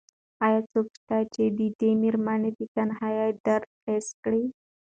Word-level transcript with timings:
ایا 0.45 0.59
څوک 0.71 0.87
شته 0.97 1.17
چې 1.33 1.43
د 1.57 1.59
دې 1.79 1.91
مېرمنې 2.01 2.49
د 2.57 2.61
تنهایۍ 2.75 3.29
درد 3.45 3.69
حس 3.85 4.07
کړي؟ 4.23 4.43